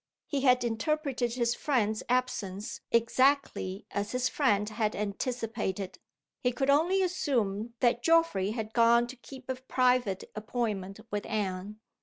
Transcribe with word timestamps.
He 0.25 0.41
had 0.41 0.63
interpreted 0.63 1.35
his 1.35 1.53
friend's 1.53 2.01
absence 2.09 2.81
exactly 2.91 3.85
as 3.91 4.13
his 4.13 4.29
friend 4.29 4.67
had 4.67 4.95
anticipated: 4.95 5.99
he 6.39 6.51
could 6.51 6.71
only 6.71 7.03
assume 7.03 7.75
that 7.81 8.01
Geoffrey 8.01 8.49
had 8.49 8.73
gone 8.73 9.05
to 9.05 9.15
keep 9.15 9.47
a 9.47 9.53
private 9.53 10.23
appointment 10.33 11.01
with 11.11 11.27
Anne. 11.27 11.81